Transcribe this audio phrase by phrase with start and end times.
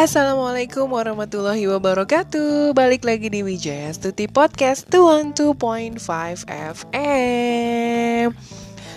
[0.00, 2.72] Assalamualaikum warahmatullahi wabarakatuh.
[2.72, 6.00] Balik lagi di Wijaya Stuti Podcast 212.5
[6.48, 8.32] FM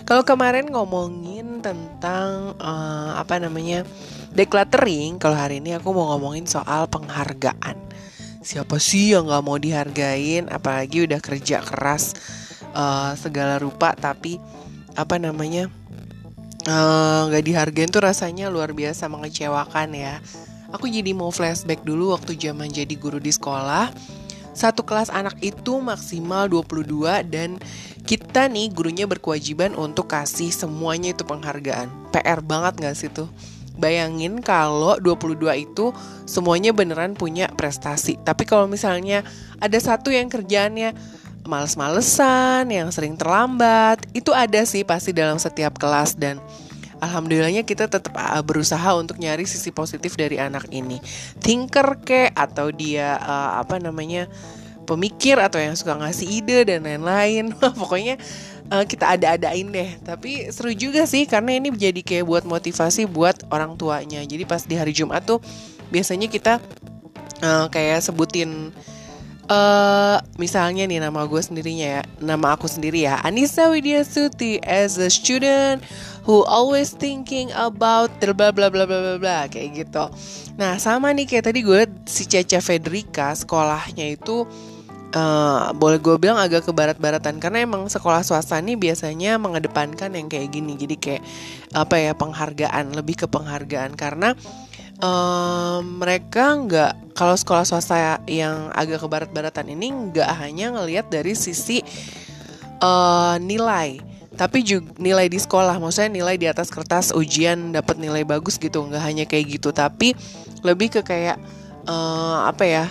[0.07, 3.83] Kalau kemarin ngomongin tentang uh, Apa namanya
[4.31, 7.75] Decluttering Kalau hari ini aku mau ngomongin soal penghargaan.
[8.39, 10.47] Siapa sih yang gak mau dihargain?
[10.47, 12.15] Apalagi udah kerja keras
[12.79, 14.39] uh, Segala rupa Tapi
[14.95, 15.67] Apa namanya
[16.63, 20.23] uh, Gak dihargain tuh rasanya luar biasa mengecewakan ya
[20.73, 23.93] Aku jadi mau flashback dulu waktu zaman jadi guru di sekolah.
[24.57, 27.61] Satu kelas anak itu maksimal 22 dan
[28.05, 31.89] kita nih gurunya berkewajiban untuk kasih semuanya itu penghargaan.
[32.09, 33.29] PR banget gak sih tuh?
[33.77, 35.93] Bayangin kalau 22 itu
[36.25, 38.21] semuanya beneran punya prestasi.
[38.21, 39.25] Tapi kalau misalnya
[39.57, 40.93] ada satu yang kerjaannya
[41.45, 46.37] males-malesan, yang sering terlambat, itu ada sih pasti dalam setiap kelas dan
[47.03, 50.97] alhamdulillahnya kita tetap uh, berusaha untuk nyari sisi positif dari anak ini.
[51.43, 54.31] Thinker ke atau dia uh, apa namanya
[54.83, 57.51] pemikir atau yang suka ngasih ide dan lain-lain.
[57.79, 58.19] Pokoknya
[58.71, 59.89] uh, kita ada-adain deh.
[60.03, 64.23] Tapi seru juga sih karena ini jadi kayak buat motivasi buat orang tuanya.
[64.23, 65.43] Jadi pas di hari Jumat tuh
[65.91, 66.63] biasanya kita
[67.43, 68.71] uh, kayak sebutin
[69.43, 74.95] Uh, misalnya nih nama gue sendirinya ya, nama aku sendiri ya, Anissa Widya Suti as
[74.95, 75.83] a student
[76.23, 80.07] who always thinking about bla bla bla bla bla bla kayak gitu.
[80.55, 84.47] Nah sama nih kayak tadi gue si Caca Fedrika sekolahnya itu
[85.13, 90.27] uh, boleh gue bilang agak ke barat-baratan karena emang sekolah swasta ini biasanya mengedepankan yang
[90.31, 90.79] kayak gini.
[90.79, 91.23] Jadi kayak
[91.75, 93.99] apa ya penghargaan lebih ke penghargaan.
[93.99, 94.31] Karena
[95.03, 101.35] um, mereka nggak kalau sekolah swasta yang agak ke barat-baratan ini nggak hanya ngelihat dari
[101.35, 101.83] sisi
[102.79, 108.25] uh, nilai tapi juga nilai di sekolah maksudnya nilai di atas kertas ujian dapat nilai
[108.25, 109.69] bagus gitu nggak hanya kayak gitu.
[109.69, 110.17] Tapi
[110.65, 111.37] lebih ke kayak
[111.85, 112.85] uh, apa ya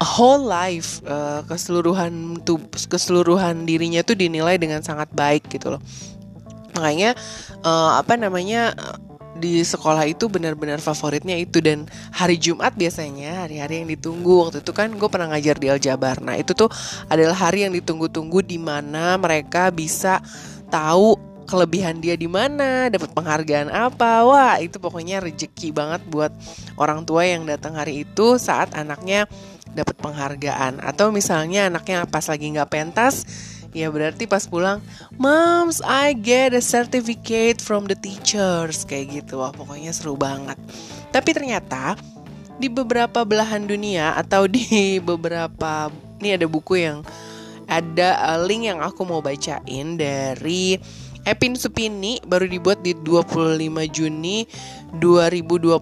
[0.00, 2.56] a whole life uh, keseluruhan tuh
[2.88, 5.82] keseluruhan dirinya tuh dinilai dengan sangat baik gitu loh.
[6.72, 7.12] Makanya
[7.60, 8.72] uh, apa namanya
[9.40, 11.64] di sekolah itu benar-benar favoritnya itu.
[11.64, 16.20] Dan hari Jumat biasanya hari-hari yang ditunggu waktu itu kan gue pernah ngajar di Aljabar.
[16.20, 16.68] Nah itu tuh
[17.08, 20.20] adalah hari yang ditunggu-tunggu di mana mereka bisa
[20.70, 21.18] tahu
[21.50, 24.22] kelebihan dia di mana, dapat penghargaan apa.
[24.22, 26.30] Wah, itu pokoknya rejeki banget buat
[26.78, 29.26] orang tua yang datang hari itu saat anaknya
[29.74, 30.78] dapat penghargaan.
[30.78, 33.26] Atau misalnya anaknya pas lagi nggak pentas,
[33.74, 34.78] ya berarti pas pulang,
[35.18, 39.42] Moms, I get a certificate from the teachers kayak gitu.
[39.42, 40.56] Wah, pokoknya seru banget.
[41.10, 41.98] Tapi ternyata
[42.62, 47.00] di beberapa belahan dunia atau di beberapa ini ada buku yang
[47.70, 50.76] ada uh, link yang aku mau bacain dari
[51.22, 53.54] Epin Supini baru dibuat di 25
[53.92, 54.48] Juni
[54.98, 55.78] 2021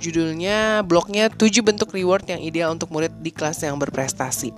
[0.00, 4.50] judulnya blognya 7 bentuk reward yang ideal untuk murid di kelas yang berprestasi.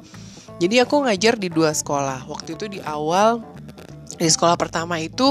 [0.59, 2.26] Jadi aku ngajar di dua sekolah.
[2.26, 3.38] Waktu itu di awal
[4.19, 5.30] di sekolah pertama itu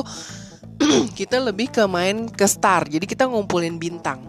[1.19, 2.87] kita lebih ke main ke star.
[2.87, 4.23] Jadi kita ngumpulin bintang.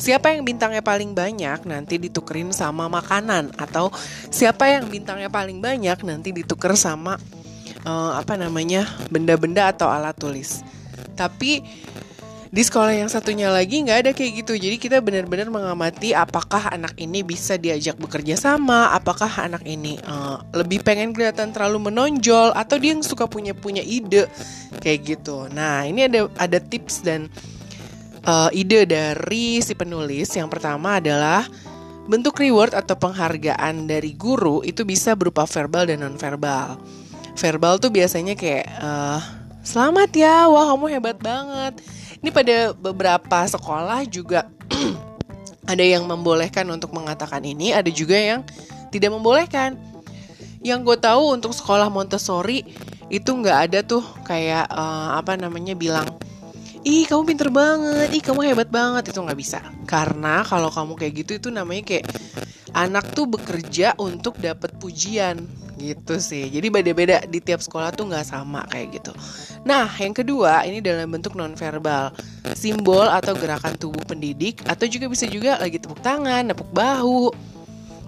[0.00, 3.52] Siapa yang bintangnya paling banyak nanti ditukerin sama makanan.
[3.60, 3.92] Atau
[4.32, 7.20] siapa yang bintangnya paling banyak nanti dituker sama
[7.84, 10.64] uh, apa namanya benda-benda atau alat tulis.
[11.12, 11.60] Tapi
[12.50, 14.56] di sekolah yang satunya lagi nggak ada kayak gitu.
[14.56, 20.42] Jadi kita benar-benar mengamati apakah anak ini bisa diajak bekerja sama apakah anak ini uh,
[20.56, 24.26] lebih pengen kelihatan terlalu menonjol atau dia yang suka punya punya ide.
[24.82, 25.46] Kayak gitu.
[25.52, 27.28] Nah ini ada ada tips dan
[28.26, 31.46] uh, ide dari si penulis yang pertama adalah
[32.10, 36.74] bentuk reward atau penghargaan dari guru itu bisa berupa verbal dan non-verbal.
[37.38, 39.22] Verbal tuh biasanya kayak uh,
[39.62, 41.78] selamat ya, wah kamu hebat banget.
[42.20, 44.50] Ini pada beberapa sekolah juga
[45.72, 48.40] ada yang membolehkan untuk mengatakan ini, ada juga yang
[48.90, 49.78] tidak membolehkan.
[50.60, 52.66] Yang gue tahu untuk sekolah Montessori
[53.08, 56.04] itu nggak ada tuh kayak uh, apa namanya bilang
[56.84, 59.60] ih kamu pinter banget, ih kamu hebat banget itu nggak bisa.
[59.84, 62.06] Karena kalau kamu kayak gitu itu namanya kayak
[62.72, 65.44] anak tuh bekerja untuk dapat pujian
[65.80, 66.48] gitu sih.
[66.52, 69.12] Jadi beda-beda di tiap sekolah tuh nggak sama kayak gitu.
[69.64, 72.12] Nah, yang kedua ini dalam bentuk nonverbal,
[72.52, 77.32] simbol atau gerakan tubuh pendidik atau juga bisa juga lagi tepuk tangan, tepuk bahu,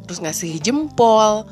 [0.04, 1.48] terus ngasih jempol.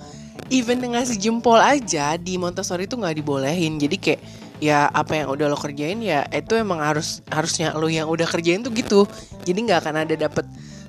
[0.50, 3.79] Even ngasih jempol aja di Montessori tuh nggak dibolehin.
[3.79, 4.21] Jadi kayak
[4.61, 8.61] ya apa yang udah lo kerjain ya itu emang harus harusnya lo yang udah kerjain
[8.61, 9.09] tuh gitu
[9.49, 10.45] jadi nggak akan ada dapet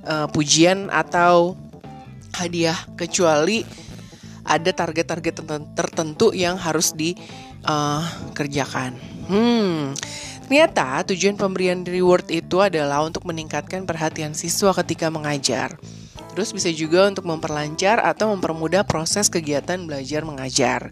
[0.06, 1.56] uh, pujian atau
[2.35, 3.63] hadiah kecuali
[4.41, 5.45] ada target-target
[5.77, 8.97] tertentu yang harus dikerjakan.
[9.29, 9.94] Uh, hmm.
[10.50, 15.79] Ternyata tujuan pemberian reward itu adalah untuk meningkatkan perhatian siswa ketika mengajar.
[16.35, 20.91] Terus bisa juga untuk memperlancar atau mempermudah proses kegiatan belajar mengajar.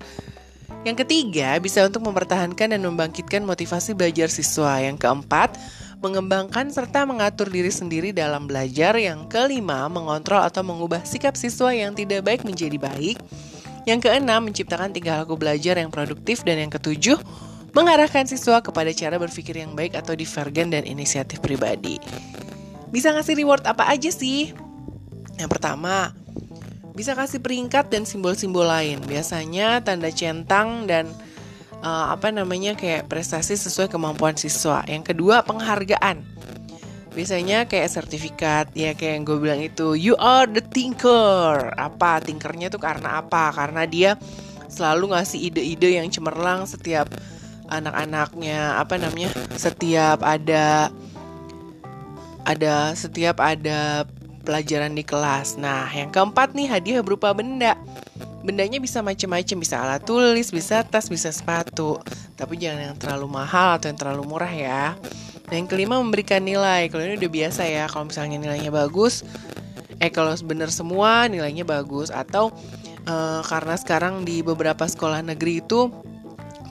[0.88, 4.80] Yang ketiga, bisa untuk mempertahankan dan membangkitkan motivasi belajar siswa.
[4.80, 5.60] Yang keempat,
[6.00, 8.96] mengembangkan serta mengatur diri sendiri dalam belajar.
[8.96, 13.20] Yang kelima, mengontrol atau mengubah sikap siswa yang tidak baik menjadi baik.
[13.84, 16.48] Yang keenam, menciptakan tingkah laku belajar yang produktif.
[16.48, 17.20] Dan yang ketujuh,
[17.76, 22.00] mengarahkan siswa kepada cara berpikir yang baik atau divergen dan inisiatif pribadi.
[22.88, 24.56] Bisa ngasih reward apa aja sih?
[25.36, 26.16] Yang pertama,
[27.00, 29.00] bisa kasih peringkat dan simbol-simbol lain.
[29.08, 31.08] Biasanya tanda centang dan
[31.80, 34.84] uh, apa namanya kayak prestasi sesuai kemampuan siswa.
[34.84, 36.20] Yang kedua penghargaan.
[37.16, 41.72] Biasanya kayak sertifikat ya kayak yang gue bilang itu you are the thinker.
[41.80, 43.56] Apa tinkernya tuh karena apa?
[43.56, 44.20] Karena dia
[44.68, 47.08] selalu ngasih ide-ide yang cemerlang setiap
[47.72, 50.92] anak-anaknya apa namanya setiap ada
[52.44, 54.04] ada setiap ada
[54.44, 55.60] pelajaran di kelas.
[55.60, 57.76] Nah, yang keempat nih hadiah berupa benda.
[58.40, 62.00] Bendanya bisa macam-macam, bisa alat tulis, bisa tas, bisa sepatu.
[62.40, 64.96] Tapi jangan yang terlalu mahal atau yang terlalu murah ya.
[65.50, 66.88] Nah, yang kelima memberikan nilai.
[66.88, 69.28] Kalau ini udah biasa ya, kalau misalnya nilainya bagus,
[70.00, 72.56] eh kalau bener semua nilainya bagus atau
[73.06, 75.92] uh, karena sekarang di beberapa sekolah negeri itu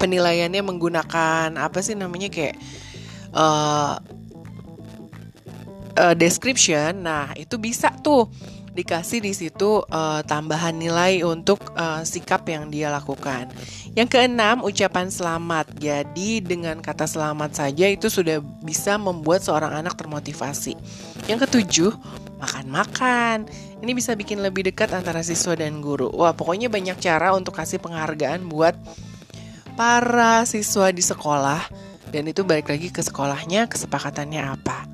[0.00, 2.56] penilaiannya menggunakan apa sih namanya kayak
[3.36, 4.00] uh,
[5.98, 7.02] uh, description.
[7.02, 8.30] Nah, itu bisa tuh
[8.78, 13.50] dikasih di situ uh, tambahan nilai untuk uh, sikap yang dia lakukan.
[13.98, 15.74] Yang keenam, ucapan selamat.
[15.82, 20.78] Jadi dengan kata selamat saja itu sudah bisa membuat seorang anak termotivasi.
[21.26, 21.92] Yang ketujuh,
[22.38, 23.50] makan-makan.
[23.82, 26.14] Ini bisa bikin lebih dekat antara siswa dan guru.
[26.14, 28.78] Wah, pokoknya banyak cara untuk kasih penghargaan buat
[29.74, 34.88] para siswa di sekolah dan itu balik lagi ke sekolahnya kesepakatannya apa.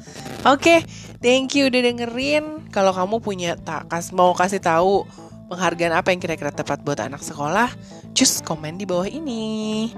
[0.44, 0.78] Oke, okay,
[1.24, 2.68] thank you udah dengerin.
[2.68, 5.08] Kalau kamu punya tak kas mau kasih tahu
[5.48, 7.70] penghargaan apa yang kira-kira tepat buat anak sekolah,
[8.12, 9.88] cus komen di bawah ini.